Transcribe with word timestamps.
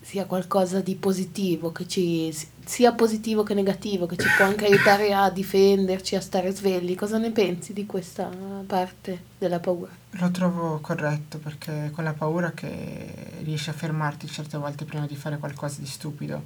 sia 0.00 0.26
qualcosa 0.26 0.80
di 0.80 0.94
positivo, 0.94 1.72
che 1.72 1.86
ci 1.86 2.34
sia 2.64 2.92
positivo 2.92 3.42
che 3.42 3.54
negativo, 3.54 4.06
che 4.06 4.16
ci 4.16 4.28
può 4.36 4.44
anche 4.44 4.66
aiutare 4.66 5.12
a 5.12 5.30
difenderci, 5.30 6.16
a 6.16 6.20
stare 6.20 6.52
svegli. 6.52 6.94
Cosa 6.94 7.18
ne 7.18 7.30
pensi 7.30 7.72
di 7.72 7.86
questa 7.86 8.30
parte 8.66 9.24
della 9.38 9.58
paura? 9.60 9.90
Lo 10.10 10.30
trovo 10.30 10.78
corretto 10.80 11.38
perché 11.38 11.86
è 11.86 11.90
quella 11.90 12.12
paura 12.12 12.52
che 12.52 13.40
riesci 13.42 13.70
a 13.70 13.74
fermarti 13.74 14.26
certe 14.26 14.58
volte 14.58 14.84
prima 14.84 15.06
di 15.06 15.16
fare 15.16 15.38
qualcosa 15.38 15.80
di 15.80 15.86
stupido. 15.86 16.42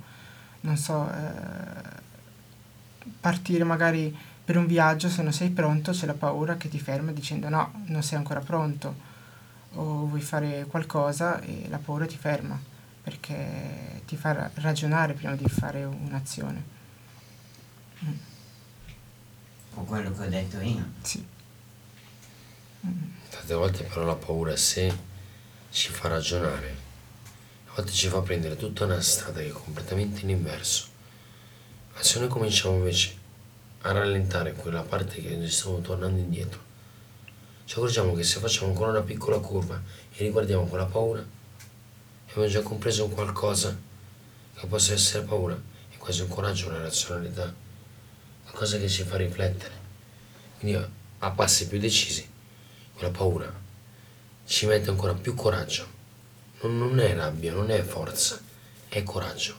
Non 0.61 0.77
so, 0.77 1.09
eh, 1.11 2.03
partire 3.21 3.65
magari 3.65 4.17
per 4.45 4.57
un 4.57 4.67
viaggio, 4.67 5.09
se 5.09 5.23
non 5.23 5.33
sei 5.33 5.51
pronto, 5.51 5.93
c'è 5.93 6.07
la 6.07 6.15
paura 6.15 6.57
che 6.57 6.69
ti 6.69 6.79
ferma 6.79 7.13
dicendo 7.13 7.49
no, 7.49 7.85
non 7.87 8.03
sei 8.03 8.19
ancora 8.19 8.41
pronto 8.41 9.13
o 9.75 10.07
vuoi 10.07 10.21
fare 10.21 10.67
qualcosa 10.69 11.41
e 11.41 11.67
la 11.69 11.79
paura 11.79 12.07
ti 12.07 12.17
ferma 12.17 12.73
perché 13.05 14.01
ti 14.07 14.17
fa 14.17 14.51
ragionare 14.55 15.13
prima 15.13 15.37
di 15.37 15.47
fare 15.47 15.85
un'azione. 15.85 16.65
Mm. 18.03 18.15
O 19.75 19.85
quello 19.85 20.11
che 20.11 20.23
ho 20.23 20.29
detto 20.29 20.59
io. 20.61 20.85
Sì. 21.03 21.25
Mm. 22.87 23.03
Tante 23.29 23.55
volte 23.55 23.85
però 23.85 24.05
la 24.05 24.15
paura 24.15 24.55
a 24.55 24.57
sé 24.57 24.93
ci 25.71 25.91
fa 25.91 26.09
ragionare, 26.09 26.77
a 27.67 27.75
volte 27.75 27.93
ci 27.93 28.09
fa 28.09 28.23
prendere 28.23 28.57
tutta 28.57 28.85
una 28.85 29.01
strada 29.03 29.41
che 29.41 29.49
è 29.49 29.53
completamente 29.53 30.23
in 30.23 30.31
inverso. 30.31 30.87
Ma 31.95 32.03
se 32.03 32.21
noi 32.21 32.29
cominciamo 32.29 32.77
invece 32.77 33.19
a 33.83 33.93
rallentare 33.93 34.55
quella 34.55 34.81
parte 34.81 35.21
che 35.21 35.37
noi 35.37 35.51
stiamo 35.51 35.81
tornando 35.81 36.19
indietro, 36.19 36.59
ci 37.67 37.75
accorgiamo 37.75 38.15
che 38.15 38.23
se 38.23 38.41
facciamo 38.41 38.69
ancora 38.69 38.91
una 38.91 39.03
piccola 39.03 39.39
curva 39.41 39.79
e 40.13 40.25
riguardiamo 40.25 40.65
quella 40.65 40.87
paura, 40.87 41.34
abbiamo 42.35 42.49
già 42.49 42.63
compreso 42.63 43.05
un 43.05 43.13
qualcosa 43.13 43.79
che 44.55 44.67
possa 44.67 44.93
essere 44.93 45.25
paura, 45.25 45.55
è 45.89 45.97
quasi 45.97 46.23
un 46.23 46.29
coraggio, 46.29 46.69
una 46.69 46.81
razionalità, 46.81 47.55
qualcosa 48.43 48.77
che 48.79 48.89
ci 48.89 49.05
fa 49.05 49.17
riflettere. 49.17 49.73
Quindi 50.59 50.85
a 51.19 51.31
passi 51.31 51.69
più 51.69 51.79
decisi, 51.79 52.29
quella 52.93 53.13
paura 53.13 53.53
ci 54.47 54.67
mette 54.67 54.91
ancora 54.91 55.15
più 55.15 55.35
coraggio. 55.35 55.87
Non, 56.63 56.77
non 56.77 56.99
è 56.99 57.15
rabbia, 57.15 57.53
non 57.53 57.71
è 57.71 57.81
forza, 57.83 58.41
è 58.89 59.03
coraggio. 59.05 59.57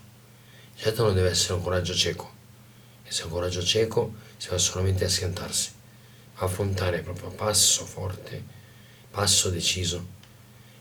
Certo 0.76 1.03
non 1.06 1.14
deve 1.14 1.30
essere 1.30 1.53
un 1.53 1.64
coraggio 1.64 1.94
cieco, 1.94 2.34
e 3.03 3.12
se 3.12 3.22
è 3.22 3.26
un 3.26 3.31
coraggio 3.31 3.64
cieco 3.64 4.16
si 4.36 4.50
va 4.50 4.58
solamente 4.58 5.06
a 5.06 5.09
schiantarsi 5.09 5.72
affrontare 6.38 7.02
proprio 7.02 7.30
passo 7.30 7.86
forte, 7.86 8.44
passo 9.09 9.50
deciso. 9.50 10.15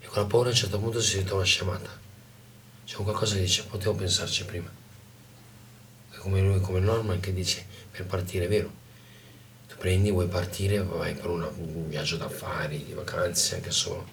E 0.05 0.07
con 0.07 0.23
la 0.23 0.29
paura 0.29 0.49
a 0.49 0.53
un 0.53 0.59
certo 0.59 0.79
punto 0.79 1.01
si 1.01 1.17
ritrova 1.17 1.43
scemata. 1.43 1.91
C'è 2.85 2.99
un 2.99 3.05
qualcosa 3.05 3.37
che 3.37 3.41
dice, 3.41 3.65
potevo 3.65 3.95
pensarci 3.95 4.45
prima. 4.45 4.71
E 6.13 6.17
come 6.19 6.43
lui, 6.43 6.61
come 6.61 6.79
Norman 6.79 7.19
che 7.21 7.33
dice, 7.33 7.65
per 7.91 8.05
partire 8.05 8.45
è 8.45 8.49
vero. 8.49 8.71
Tu 9.67 9.77
prendi, 9.77 10.11
vuoi 10.11 10.29
partire, 10.29 10.83
vai 10.83 11.15
per 11.15 11.31
una, 11.31 11.47
un 11.47 11.89
viaggio 11.89 12.19
d'affari, 12.19 12.85
di 12.85 12.93
vacanze, 12.93 13.55
anche 13.55 13.71
solo. 13.71 14.07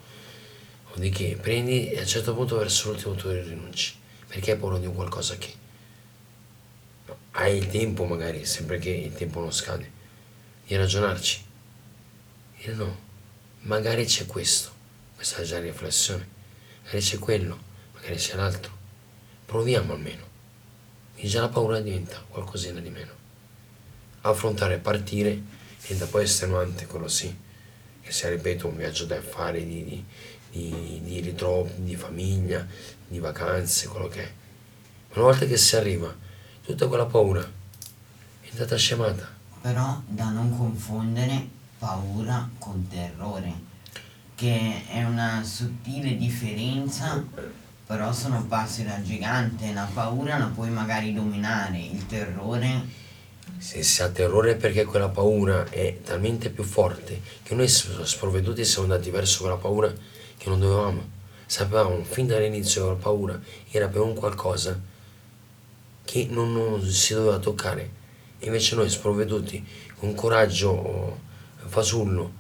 O 0.94 0.98
di 0.98 1.10
che, 1.10 1.38
prendi 1.40 1.90
e 1.90 1.98
a 1.98 2.02
un 2.02 2.08
certo 2.08 2.34
punto 2.34 2.58
verso 2.58 2.90
l'ultimo 2.90 3.16
tu 3.16 3.30
rinunci. 3.30 3.96
Perché 4.28 4.52
hai 4.52 4.58
paura 4.58 4.78
di 4.78 4.86
un 4.86 4.96
qualcosa 4.96 5.36
che... 5.36 5.60
Hai 7.32 7.58
il 7.58 7.68
tempo 7.68 8.06
magari, 8.06 8.46
sempre 8.46 8.78
che 8.80 8.90
il 8.90 9.14
tempo 9.14 9.42
non 9.42 9.52
scade 9.52 10.00
di 10.72 10.78
ragionarci. 10.78 11.44
Dire 12.58 12.74
no, 12.76 12.98
magari 13.64 14.06
c'è 14.06 14.26
questo, 14.26 14.72
è 15.22 15.44
già 15.44 15.60
riflessione, 15.60 16.28
magari 16.84 17.02
c'è 17.02 17.18
quello, 17.20 17.58
magari 17.94 18.16
c'è 18.16 18.36
l'altro. 18.36 18.72
Proviamo 19.46 19.94
almeno. 19.94 20.26
Quindi 21.14 21.30
già 21.30 21.42
la 21.42 21.50
paura 21.50 21.80
diventa 21.80 22.24
qualcosina 22.28 22.80
di 22.80 22.90
meno. 22.90 23.12
Affrontare 24.22 24.76
e 24.76 24.78
partire 24.80 25.42
diventa 25.82 26.06
poi 26.08 26.24
estenuante, 26.24 26.86
quello 26.86 27.08
sì, 27.08 27.36
che 28.02 28.12
sia, 28.12 28.30
ripeto, 28.30 28.68
un 28.68 28.78
viaggio 28.78 29.06
da 29.06 29.22
fare 29.22 29.66
di, 29.66 29.84
di, 29.84 30.06
di, 30.50 31.02
di 31.04 31.20
ritrovo, 31.20 31.70
di 31.76 31.96
famiglia, 31.96 32.66
di 33.08 33.20
vacanze, 33.20 33.88
quello 33.88 34.08
che 34.08 34.24
è. 34.24 34.32
Ma 35.10 35.22
una 35.22 35.32
volta 35.32 35.46
che 35.46 35.58
si 35.58 35.76
arriva, 35.76 36.16
tutta 36.64 36.88
quella 36.88 37.06
paura 37.06 37.42
è 37.42 38.50
andata 38.52 38.76
scemata 38.76 39.40
però 39.62 40.02
da 40.08 40.32
non 40.32 40.58
confondere 40.58 41.48
paura 41.78 42.50
con 42.58 42.88
terrore, 42.88 43.54
che 44.42 44.86
è 44.88 45.04
una 45.04 45.44
sottile 45.44 46.18
differenza, 46.18 47.24
però 47.86 48.12
sono 48.12 48.44
passi 48.48 48.84
da 48.84 49.00
gigante, 49.04 49.72
la 49.72 49.88
paura 49.94 50.40
la 50.40 50.48
puoi 50.48 50.72
magari 50.72 51.14
dominare, 51.14 51.78
il 51.78 52.08
terrore... 52.08 53.00
Se 53.60 53.84
si 53.84 54.02
ha 54.02 54.10
terrore 54.10 54.56
perché 54.56 54.86
quella 54.86 55.10
paura 55.10 55.70
è 55.70 56.00
talmente 56.04 56.50
più 56.50 56.64
forte 56.64 57.22
che 57.44 57.54
noi 57.54 57.68
sprovveduti 57.68 58.66
siamo 58.66 58.92
andati 58.92 59.12
verso 59.12 59.42
quella 59.42 59.58
paura 59.58 59.94
che 60.38 60.50
non 60.50 60.60
dovevamo. 60.60 61.08
Sapevamo 61.46 62.04
fin 62.04 62.26
dall'inizio 62.26 62.82
che 62.82 62.90
la 62.90 62.96
paura 62.96 63.40
era 63.70 63.90
per 63.90 64.02
un 64.02 64.16
qualcosa 64.16 64.80
che 66.04 66.28
non, 66.32 66.52
non 66.52 66.84
si 66.84 67.14
doveva 67.14 67.38
toccare. 67.38 67.92
Invece 68.40 68.74
noi 68.74 68.90
sprovveduti 68.90 69.64
con 70.00 70.16
coraggio 70.16 71.20
fasullo 71.68 72.40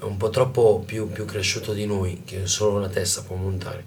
un 0.00 0.16
po' 0.16 0.30
troppo 0.30 0.82
più, 0.84 1.10
più 1.10 1.24
cresciuto 1.24 1.72
di 1.72 1.86
noi 1.86 2.22
che 2.24 2.46
solo 2.46 2.78
la 2.78 2.88
testa 2.88 3.22
può 3.22 3.36
montare 3.36 3.84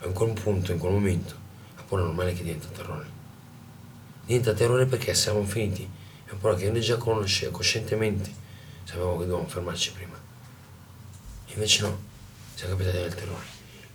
a 0.00 0.08
quel 0.08 0.32
punto, 0.32 0.72
in 0.72 0.78
quel 0.78 0.92
momento 0.92 1.34
la 1.76 1.82
paura 1.82 2.04
normale 2.04 2.32
che 2.32 2.42
diventa 2.42 2.68
terrore. 2.68 3.06
Diventa 4.24 4.54
terrore 4.54 4.86
perché 4.86 5.14
siamo 5.14 5.44
finiti 5.44 5.88
è 6.24 6.30
un 6.32 6.38
paura 6.38 6.56
che 6.56 6.70
noi 6.70 6.80
già 6.80 6.96
conosciamo 6.96 7.52
coscientemente 7.52 8.44
sapevamo 8.84 9.18
che 9.18 9.26
dovevamo 9.26 9.48
fermarci 9.48 9.92
prima. 9.92 10.18
Invece 11.48 11.82
no 11.82 11.98
siamo 12.54 12.76
capitati 12.76 12.98
dal 12.98 13.14
terrore. 13.14 13.44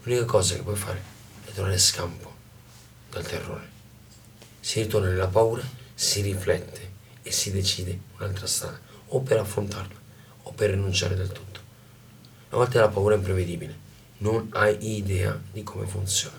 L'unica 0.04 0.26
cosa 0.26 0.56
che 0.56 0.62
puoi 0.62 0.76
fare 0.76 1.02
è 1.46 1.52
trovare 1.52 1.78
scampo 1.78 2.34
dal 3.10 3.26
terrore. 3.26 3.70
Si 4.60 4.82
ritorna 4.82 5.10
nella 5.10 5.28
paura 5.28 5.64
si 5.94 6.22
riflette 6.22 6.90
e 7.22 7.32
si 7.32 7.52
decide 7.52 8.00
un'altra 8.18 8.48
strada, 8.48 8.80
o 9.10 9.22
per 9.22 9.38
affrontarla 9.38 10.01
o 10.52 10.54
per 10.54 10.72
rinunciare 10.72 11.16
del 11.16 11.32
tutto. 11.32 11.60
A 12.50 12.58
volte 12.58 12.80
la 12.80 12.90
paura 12.90 13.16
è 13.16 13.18
imprevedibile, 13.18 13.76
non 14.18 14.50
hai 14.52 14.98
idea 14.98 15.40
di 15.52 15.64
come 15.64 15.88
funziona. 15.88 16.38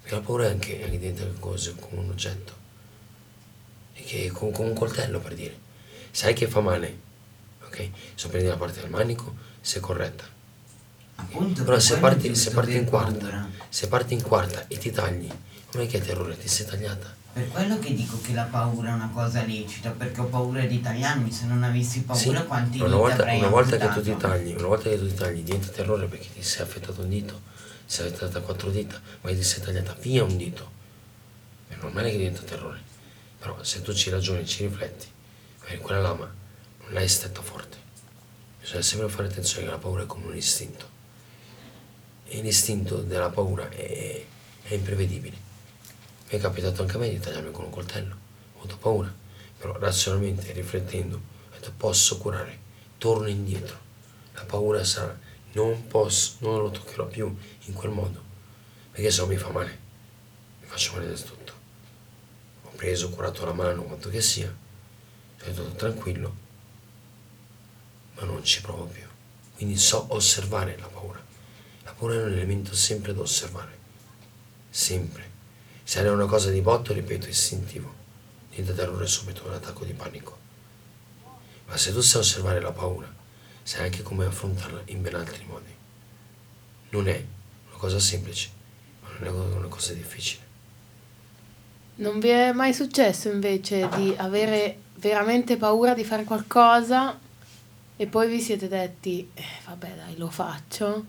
Perché 0.00 0.14
la 0.16 0.20
paura 0.20 0.46
è 0.46 0.50
anche, 0.50 0.82
anche 0.82 0.98
diventa 0.98 1.24
cose 1.38 1.74
come 1.78 2.02
un 2.02 2.10
oggetto, 2.10 2.52
e 3.94 4.02
che 4.02 4.30
come, 4.30 4.52
come 4.52 4.68
un 4.68 4.74
coltello 4.74 5.20
per 5.20 5.34
dire. 5.34 5.64
Sai 6.10 6.34
che 6.34 6.48
fa 6.48 6.60
male, 6.60 6.98
ok? 7.64 7.90
Se 8.14 8.28
prendi 8.28 8.48
la 8.48 8.56
parte 8.56 8.80
del 8.80 8.90
manico, 8.90 9.34
sei 9.60 9.80
corretta. 9.80 10.24
Appunto, 11.18 11.64
Però 11.64 11.78
se 11.78 11.98
parti, 11.98 12.34
se 12.34 12.50
parti 12.50 12.76
in 12.76 12.84
quarta, 12.84 13.48
se 13.68 13.88
parti 13.88 14.14
in 14.14 14.22
quarta 14.22 14.66
e 14.66 14.76
ti 14.76 14.90
tagli, 14.90 15.30
non 15.72 15.82
è 15.82 15.86
che 15.86 15.98
hai 15.98 16.06
terrore, 16.06 16.36
ti 16.36 16.48
sei 16.48 16.66
tagliata 16.66 17.14
per 17.36 17.50
quello 17.50 17.78
che 17.78 17.92
dico 17.92 18.18
che 18.22 18.32
la 18.32 18.44
paura 18.44 18.88
è 18.88 18.92
una 18.94 19.10
cosa 19.12 19.44
lecita, 19.44 19.90
perché 19.90 20.22
ho 20.22 20.24
paura 20.24 20.64
di 20.64 20.80
tagliarmi, 20.80 21.30
se 21.30 21.44
non 21.44 21.62
avessi 21.64 22.00
paura 22.00 22.40
sì, 22.40 22.46
quanti 22.46 22.80
una 22.80 22.96
volta, 22.96 23.30
una 23.30 23.48
volta 23.48 23.76
che 23.76 23.88
tu 23.88 24.00
ti 24.00 24.16
tagli, 24.16 24.54
una 24.54 24.68
volta 24.68 24.88
che 24.88 24.98
tu 24.98 25.06
ti 25.06 25.12
tagli 25.12 25.42
diventa 25.42 25.66
terrore 25.68 26.06
perché 26.06 26.28
ti 26.32 26.42
sei 26.42 26.62
affettato 26.62 27.02
un 27.02 27.10
dito, 27.10 27.34
ti 27.34 27.92
sei 27.92 28.06
affettata 28.06 28.40
quattro 28.40 28.70
dita, 28.70 28.98
ma 29.20 29.28
ti 29.28 29.42
sei 29.42 29.62
tagliata 29.62 29.94
via 30.00 30.24
un 30.24 30.34
dito. 30.34 30.70
È 31.68 31.74
normale 31.78 32.10
che 32.10 32.16
diventa 32.16 32.40
terrore. 32.40 32.80
Però 33.38 33.62
se 33.62 33.82
tu 33.82 33.92
ci 33.92 34.08
ragioni, 34.08 34.46
ci 34.46 34.66
rifletti, 34.66 35.06
magari 35.60 35.78
quella 35.80 36.00
lama 36.00 36.24
non 36.84 36.92
l'hai 36.94 37.06
stetta 37.06 37.42
forte. 37.42 37.76
Bisogna 38.62 38.80
sempre 38.80 39.10
fare 39.10 39.28
attenzione 39.28 39.66
che 39.66 39.70
la 39.72 39.78
paura 39.78 40.04
è 40.04 40.06
come 40.06 40.24
un 40.24 40.36
istinto. 40.36 40.88
E 42.28 42.40
l'istinto 42.40 43.02
della 43.02 43.28
paura 43.28 43.68
è, 43.68 44.24
è 44.62 44.72
imprevedibile 44.72 45.44
mi 46.28 46.38
è 46.38 46.40
capitato 46.40 46.82
anche 46.82 46.96
a 46.96 46.98
me 46.98 47.08
di 47.08 47.20
tagliarmi 47.20 47.52
con 47.52 47.66
un 47.66 47.70
coltello, 47.70 48.14
ho 48.54 48.58
avuto 48.58 48.76
paura, 48.78 49.14
però 49.58 49.78
razionalmente, 49.78 50.52
riflettendo, 50.52 51.16
ho 51.16 51.54
detto 51.54 51.72
posso 51.76 52.18
curare, 52.18 52.58
torno 52.98 53.28
indietro. 53.28 53.78
La 54.34 54.44
paura 54.44 54.82
sarà, 54.82 55.16
non 55.52 55.86
posso, 55.86 56.36
non 56.40 56.62
lo 56.62 56.70
toccherò 56.70 57.06
più 57.06 57.34
in 57.66 57.72
quel 57.74 57.92
modo, 57.92 58.22
perché 58.90 59.10
se 59.10 59.20
no 59.20 59.28
mi 59.28 59.36
fa 59.36 59.50
male, 59.50 59.78
mi 60.60 60.66
faccio 60.66 60.94
male 60.94 61.06
del 61.06 61.22
tutto. 61.22 61.52
Ho 62.64 62.70
preso, 62.74 63.06
ho 63.06 63.10
curato 63.10 63.44
la 63.44 63.52
mano, 63.52 63.84
quanto 63.84 64.08
che 64.08 64.20
sia, 64.20 64.52
sono 65.36 65.52
stato 65.52 65.70
tranquillo, 65.70 66.34
ma 68.14 68.24
non 68.24 68.42
ci 68.42 68.60
provo 68.62 68.84
più. 68.86 69.04
Quindi 69.54 69.76
so 69.78 70.06
osservare 70.08 70.76
la 70.78 70.88
paura. 70.88 71.22
La 71.84 71.92
paura 71.92 72.14
è 72.14 72.22
un 72.24 72.32
elemento 72.32 72.74
sempre 72.74 73.14
da 73.14 73.20
osservare. 73.20 73.78
Sempre. 74.68 75.35
Se 75.88 76.02
è 76.02 76.10
una 76.10 76.26
cosa 76.26 76.50
di 76.50 76.60
botto, 76.62 76.92
ripeto, 76.92 77.28
istintivo. 77.28 77.94
Niente 78.50 78.74
terrore 78.74 79.06
subito, 79.06 79.46
un 79.46 79.52
attacco 79.52 79.84
di 79.84 79.92
panico. 79.92 80.36
Ma 81.68 81.76
se 81.76 81.92
tu 81.92 82.00
sai 82.00 82.22
osservare 82.22 82.60
la 82.60 82.72
paura, 82.72 83.06
sai 83.62 83.84
anche 83.84 84.02
come 84.02 84.24
affrontarla 84.24 84.82
in 84.86 85.00
ben 85.00 85.14
altri 85.14 85.44
modi. 85.46 85.72
Non 86.88 87.06
è 87.06 87.24
una 87.68 87.76
cosa 87.76 88.00
semplice, 88.00 88.50
ma 89.00 89.10
non 89.20 89.52
è 89.52 89.54
una 89.54 89.68
cosa 89.68 89.92
difficile. 89.92 90.42
Non 91.96 92.18
vi 92.18 92.30
è 92.30 92.50
mai 92.50 92.74
successo 92.74 93.28
invece 93.28 93.88
di 93.94 94.12
avere 94.16 94.78
veramente 94.96 95.56
paura 95.56 95.94
di 95.94 96.02
fare 96.02 96.24
qualcosa 96.24 97.16
e 97.94 98.06
poi 98.08 98.28
vi 98.28 98.40
siete 98.40 98.66
detti, 98.66 99.30
eh, 99.34 99.44
vabbè 99.66 99.94
dai, 99.94 100.16
lo 100.16 100.30
faccio. 100.30 101.04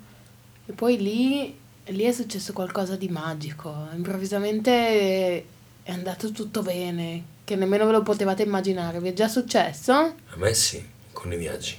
E 0.68 0.72
poi 0.72 1.02
lì, 1.02 1.66
lì 1.90 2.04
è 2.04 2.12
successo 2.12 2.54
qualcosa 2.54 2.96
di 2.96 3.10
magico. 3.10 3.88
Improvvisamente 3.94 5.46
è 5.84 5.92
andato 5.92 6.32
tutto 6.32 6.62
bene, 6.62 7.24
che 7.44 7.56
nemmeno 7.56 7.86
ve 7.86 7.92
lo 7.94 8.04
potevate 8.04 8.44
immaginare. 8.44 9.00
Vi 9.00 9.10
è 9.10 9.14
già 9.14 9.28
successo? 9.28 9.94
A 9.94 10.36
me 10.36 10.54
sì, 10.54 10.86
con 11.12 11.32
i 11.32 11.38
viaggi. 11.38 11.78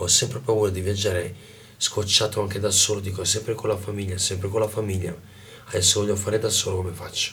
Ho 0.00 0.06
sempre 0.06 0.40
paura 0.40 0.70
di 0.70 0.80
viaggiare 0.80 1.34
scocciato 1.76 2.40
anche 2.40 2.58
da 2.60 2.70
solo, 2.70 3.00
dico 3.00 3.24
sempre 3.24 3.54
con 3.54 3.68
la 3.68 3.76
famiglia, 3.76 4.18
sempre 4.18 4.48
con 4.48 4.60
la 4.60 4.68
famiglia. 4.68 5.14
Adesso 5.66 6.00
voglio 6.00 6.16
fare 6.16 6.38
da 6.38 6.48
solo 6.48 6.76
come 6.76 6.92
faccio. 6.92 7.32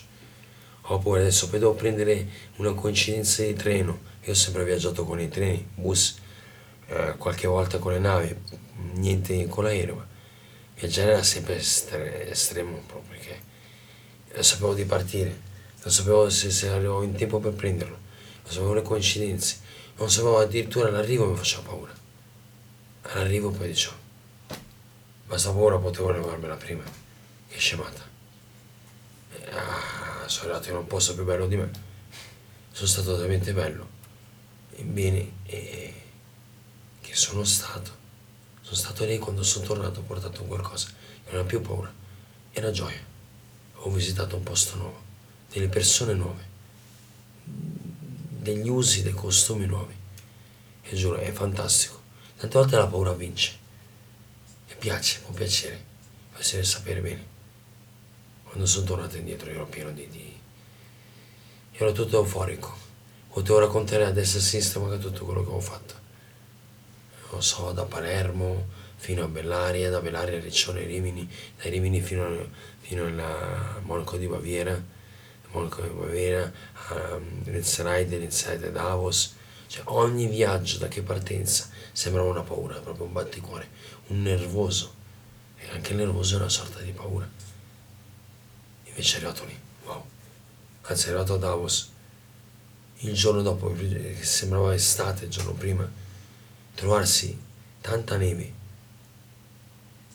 Ho 0.87 0.99
paura 0.99 1.21
adesso, 1.21 1.49
poi 1.49 1.59
devo 1.59 1.73
prendere 1.73 2.27
una 2.57 2.73
coincidenza 2.73 3.43
di 3.43 3.53
treno. 3.53 3.99
Io 4.23 4.31
ho 4.31 4.35
sempre 4.35 4.63
viaggiato 4.63 5.05
con 5.05 5.19
i 5.19 5.29
treni, 5.29 5.67
bus 5.75 6.17
eh, 6.87 7.15
qualche 7.17 7.47
volta 7.47 7.79
con 7.79 7.93
le 7.93 7.99
navi, 7.99 8.35
niente 8.93 9.47
con 9.47 9.63
l'aereo, 9.63 10.05
viaggiare 10.75 11.11
era 11.11 11.23
sempre 11.23 11.57
estre- 11.57 12.29
estremo 12.29 12.77
proprio 12.85 13.17
perché 13.17 13.41
non 14.33 14.43
sapevo 14.43 14.73
di 14.73 14.85
partire, 14.85 15.39
non 15.83 15.91
sapevo 15.91 16.29
se, 16.29 16.51
se 16.51 16.69
arrivavo 16.69 17.03
in 17.03 17.15
tempo 17.15 17.39
per 17.39 17.53
prenderlo, 17.53 17.97
non 18.43 18.51
sapevo 18.51 18.73
le 18.73 18.81
coincidenze, 18.81 19.59
non 19.97 20.09
sapevo 20.09 20.39
addirittura 20.39 20.89
l'arrivo 20.89 21.29
mi 21.29 21.37
faceva 21.37 21.63
paura. 21.63 21.93
All'arrivo 23.03 23.51
poi 23.51 23.67
dicevo, 23.67 23.95
ma 25.27 25.37
sta 25.37 25.51
paura 25.51 25.77
potevo 25.77 26.11
levarmela 26.11 26.55
prima, 26.55 26.83
che 27.47 27.57
scemata. 27.57 28.03
E, 29.31 29.49
ah, 29.51 30.27
sono 30.27 30.49
arrivato 30.49 30.69
in 30.69 30.77
un 30.77 30.87
posto 30.87 31.13
più 31.13 31.23
bello 31.23 31.47
di 31.47 31.55
me, 31.55 31.71
sono 32.71 32.87
stato 32.87 33.17
talmente 33.17 33.53
bello, 33.53 33.87
e 34.75 34.83
bene, 34.83 35.31
e 35.45 35.93
sono 37.15 37.45
stato. 37.45 38.03
Sono 38.65 38.77
stato 38.77 39.05
lì 39.05 39.19
quando 39.19 39.43
sono 39.43 39.63
tornato 39.63 39.99
ho 39.99 40.03
portato 40.03 40.43
qualcosa. 40.43 40.87
Non 41.29 41.41
ho 41.41 41.45
più 41.45 41.61
paura, 41.61 41.93
era 42.51 42.71
gioia. 42.71 42.99
Ho 43.75 43.91
visitato 43.91 44.37
un 44.37 44.41
posto 44.41 44.75
nuovo, 44.77 45.03
delle 45.51 45.67
persone 45.67 46.15
nuove, 46.15 46.43
degli 47.43 48.67
usi, 48.67 49.03
dei 49.03 49.13
costumi 49.13 49.67
nuovi. 49.67 49.93
E 50.81 50.95
giuro, 50.95 51.17
è 51.17 51.31
fantastico. 51.31 52.01
Tante 52.37 52.57
volte 52.57 52.75
la 52.77 52.87
paura 52.87 53.13
vince. 53.13 53.55
E 54.67 54.73
piace, 54.73 55.19
può 55.19 55.31
piacere, 55.31 55.83
può 56.31 56.39
essere 56.39 56.63
sapere 56.63 57.01
bene. 57.01 57.25
Quando 58.45 58.65
sono 58.65 58.85
tornato 58.87 59.17
indietro 59.17 59.51
ero 59.51 59.67
pieno 59.67 59.91
di... 59.91 60.09
di... 60.09 60.39
ero 61.73 61.91
tutto 61.91 62.17
euforico. 62.17 62.75
Potevo 63.29 63.59
raccontare 63.59 64.05
a 64.05 64.11
destra 64.11 64.39
e 64.39 64.41
a 64.41 64.45
sinistra 64.45 64.97
tutto 64.97 65.23
quello 65.23 65.43
che 65.43 65.51
ho 65.51 65.59
fatto 65.59 66.04
non 67.31 67.43
so, 67.43 67.71
da 67.71 67.83
Palermo 67.83 68.67
fino 68.95 69.23
a 69.23 69.27
Bellaria, 69.27 69.89
da 69.89 69.99
Bellaria 69.99 70.37
a 70.37 70.41
Riccione 70.41 70.83
Rimini, 70.83 71.29
dai 71.57 71.69
Rimini 71.69 72.01
fino, 72.01 72.25
a, 72.25 72.47
fino 72.79 73.05
a 73.05 73.79
Monaco 73.83 74.17
di 74.17 74.27
Baviera, 74.27 74.81
Monaco 75.51 75.81
di 75.81 75.89
Baviera, 75.89 76.51
a 76.89 77.19
Rinzerheide, 77.43 78.17
Rinzerheide 78.17 78.71
Davos, 78.71 79.35
cioè 79.67 79.83
ogni 79.87 80.27
viaggio 80.27 80.77
da 80.77 80.87
che 80.87 81.01
partenza 81.01 81.69
sembrava 81.91 82.29
una 82.29 82.41
paura, 82.41 82.79
proprio 82.79 83.05
un 83.05 83.13
batticuore, 83.13 83.67
un 84.07 84.21
nervoso, 84.21 84.93
e 85.57 85.69
anche 85.69 85.91
il 85.91 85.97
nervoso 85.97 86.35
è 86.35 86.39
una 86.39 86.49
sorta 86.49 86.79
di 86.79 86.91
paura. 86.91 87.29
Invece 88.85 89.13
è 89.13 89.17
arrivato 89.17 89.45
lì, 89.45 89.59
wow, 89.85 90.05
anzi 90.81 91.05
è 91.05 91.09
arrivato 91.09 91.33
a 91.33 91.37
Davos, 91.37 91.91
il 92.99 93.13
giorno 93.13 93.41
dopo, 93.41 93.75
sembrava 94.21 94.73
estate, 94.73 95.25
il 95.25 95.29
giorno 95.29 95.51
prima, 95.51 96.03
trovarsi 96.75 97.37
tanta 97.81 98.17
neve. 98.17 98.53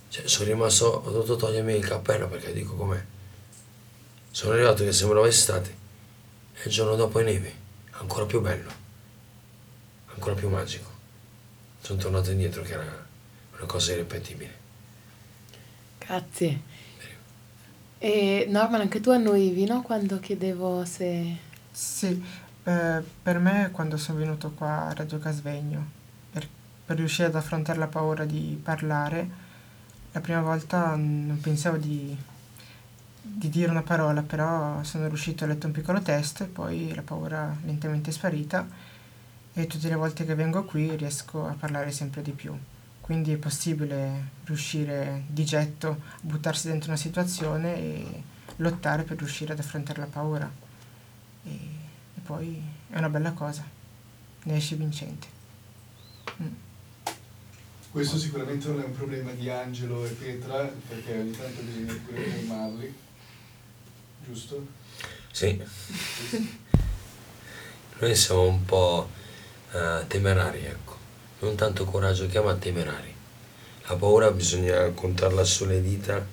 Cioè, 0.09 0.27
sono 0.29 0.49
rimasto, 0.49 0.87
ho 0.87 1.11
dovuto 1.11 1.37
togliermi 1.37 1.75
il 1.75 1.85
cappello 1.85 2.29
perché 2.29 2.53
dico 2.53 2.75
com'è. 2.75 3.03
Sono 4.31 4.53
arrivato 4.53 4.85
che 4.85 4.93
sembrava 4.93 5.27
estate 5.27 5.77
e 6.55 6.61
il 6.65 6.71
giorno 6.71 6.95
dopo 6.95 7.19
è 7.19 7.25
neve, 7.25 7.53
ancora 7.93 8.27
più 8.27 8.41
bello, 8.41 8.71
ancora 10.13 10.35
più 10.35 10.49
magico. 10.49 10.89
Sono 11.81 11.99
tornato 11.99 12.31
indietro 12.31 12.63
che 12.63 12.73
era 12.73 13.07
una 13.57 13.67
cosa 13.67 13.93
irrepetibile. 13.93 14.59
Grazie. 15.99 16.69
E 17.99 18.47
Norman, 18.49 18.81
anche 18.81 19.01
tu 19.01 19.11
annuivi, 19.11 19.65
no? 19.65 19.83
Quando 19.83 20.19
chiedevo 20.19 20.85
se... 20.85 21.37
Sì, 21.71 22.25
eh, 22.65 23.03
per 23.23 23.39
me 23.39 23.71
quando 23.73 23.97
sono 23.97 24.19
venuto 24.19 24.51
qua 24.51 24.89
a 24.89 24.95
Radio 24.95 25.19
Casvegno 25.19 25.99
per 26.91 26.99
riuscire 26.99 27.29
ad 27.29 27.37
affrontare 27.37 27.79
la 27.79 27.87
paura 27.87 28.25
di 28.25 28.59
parlare, 28.61 29.31
la 30.11 30.19
prima 30.19 30.41
volta 30.41 30.97
non 30.97 31.39
pensavo 31.41 31.77
di, 31.77 32.17
di 33.23 33.49
dire 33.49 33.71
una 33.71 33.85
parola, 33.85 34.23
però 34.23 34.83
sono 34.83 35.07
riuscito, 35.07 35.45
ho 35.45 35.47
letto 35.47 35.69
un 35.69 35.73
piccolo 35.73 36.03
test 36.03 36.47
poi 36.47 36.93
la 36.93 37.03
paura 37.03 37.57
lentamente 37.63 38.11
è 38.11 38.13
sparita 38.13 38.67
e 39.53 39.69
tutte 39.69 39.89
le 39.89 39.95
volte 39.95 40.25
che 40.25 40.35
vengo 40.35 40.65
qui 40.65 40.97
riesco 40.97 41.47
a 41.47 41.53
parlare 41.53 41.93
sempre 41.93 42.23
di 42.23 42.33
più. 42.33 42.59
Quindi 43.01 43.35
è 43.35 43.37
possibile 43.37 44.31
riuscire 44.47 45.27
di 45.29 45.45
getto 45.45 45.91
a 45.91 46.19
buttarsi 46.23 46.67
dentro 46.67 46.91
una 46.91 46.99
situazione 46.99 47.77
e 47.77 48.23
lottare 48.57 49.05
per 49.05 49.17
riuscire 49.17 49.53
ad 49.53 49.61
affrontare 49.61 50.01
la 50.01 50.07
paura. 50.07 50.51
E, 51.45 51.51
e 51.51 52.21
poi 52.21 52.61
è 52.89 52.99
una 52.99 53.09
bella 53.09 53.31
cosa, 53.31 53.65
ne 54.43 54.57
esci 54.57 54.75
vincente. 54.75 55.29
Mm. 56.43 56.69
Questo 57.91 58.19
sicuramente 58.19 58.69
non 58.69 58.81
è 58.81 58.85
un 58.85 58.95
problema 58.95 59.33
di 59.33 59.51
Angelo 59.51 60.05
e 60.05 60.11
Petra, 60.11 60.73
perché 60.89 61.13
ogni 61.13 61.33
tanto 61.33 61.61
bisogna 61.63 62.01
pure 62.07 62.23
fermarli, 62.23 62.95
giusto? 64.25 64.65
Sì. 65.33 65.61
Noi 67.99 68.15
siamo 68.15 68.47
un 68.47 68.65
po' 68.65 69.11
uh, 69.73 70.07
temerari, 70.07 70.67
ecco. 70.67 70.97
Non 71.41 71.57
tanto 71.57 71.85
coraggio, 71.85 72.29
chiama 72.29 72.55
temerari. 72.55 73.13
La 73.89 73.97
paura 73.97 74.31
bisogna 74.31 74.89
contarla 74.91 75.43
sulle 75.43 75.83
dita. 75.83 76.25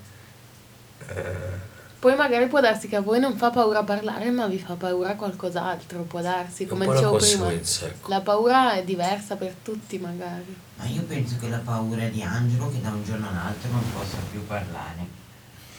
Uh, 1.08 1.76
poi 1.98 2.14
magari 2.14 2.46
può 2.46 2.60
darsi 2.60 2.86
che 2.86 2.94
a 2.94 3.00
voi 3.00 3.18
non 3.18 3.36
fa 3.36 3.50
paura 3.50 3.82
parlare, 3.82 4.30
ma 4.30 4.46
vi 4.46 4.58
fa 4.58 4.74
paura 4.74 5.14
qualcos'altro, 5.14 6.02
può 6.02 6.20
darsi, 6.20 6.64
come 6.66 6.86
dicevo 6.86 7.16
prima. 7.16 7.50
Ecco. 7.50 8.08
La 8.08 8.20
paura 8.20 8.74
è 8.74 8.84
diversa 8.84 9.34
per 9.34 9.54
tutti 9.62 9.98
magari. 9.98 10.56
Ma 10.76 10.84
io 10.84 11.02
penso 11.02 11.36
che 11.40 11.48
la 11.48 11.58
paura 11.58 12.06
di 12.06 12.22
Angelo 12.22 12.70
che 12.70 12.80
da 12.80 12.90
un 12.90 13.02
giorno 13.04 13.28
all'altro 13.28 13.70
non 13.70 13.82
possa 13.92 14.16
più 14.30 14.46
parlare. 14.46 15.16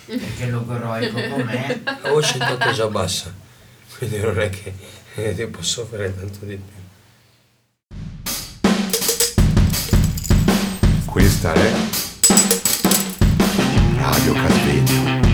Perché 0.06 0.48
logoroico 0.48 1.20
com'è. 1.30 1.80
La 2.02 2.10
voce 2.10 2.34
intanto 2.34 2.68
è 2.68 2.74
già 2.74 2.88
bassa, 2.88 3.32
quindi 3.98 4.18
non 4.20 4.40
è 4.40 4.50
che 4.50 4.74
ti 5.36 5.46
posso 5.48 5.86
fare 5.86 6.14
tanto 6.14 6.46
di 6.46 6.60
più. 6.60 6.78
Questa 11.06 11.54
è 11.54 11.74
Radio 13.96 14.34
Catveggio. 14.34 15.29